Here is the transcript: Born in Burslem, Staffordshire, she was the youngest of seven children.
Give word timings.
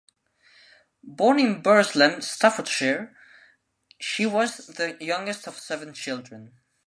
Born 1.03 1.37
in 1.39 1.61
Burslem, 1.61 2.23
Staffordshire, 2.23 3.15
she 3.99 4.25
was 4.25 4.57
the 4.65 4.97
youngest 4.99 5.45
of 5.45 5.59
seven 5.59 5.93
children. 5.93 6.53